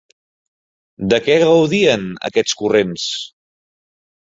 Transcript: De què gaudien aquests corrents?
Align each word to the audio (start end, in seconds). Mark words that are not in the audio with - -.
De 1.11 1.19
què 1.27 1.35
gaudien 1.43 2.07
aquests 2.31 2.59
corrents? 2.65 3.07